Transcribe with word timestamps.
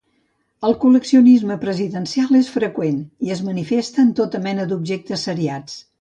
El 0.67 0.71
col·leccionisme 0.85 1.57
presidencial 1.65 2.39
és 2.41 2.49
freqüent 2.55 2.99
i 3.27 3.33
es 3.37 3.45
manifesta 3.51 4.03
en 4.07 4.11
tota 4.21 4.45
mena 4.47 4.67
d'objectes 4.73 5.29
seriats. 5.31 5.79